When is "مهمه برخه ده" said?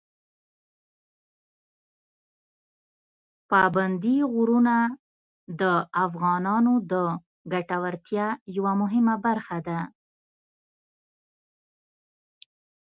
8.81-9.79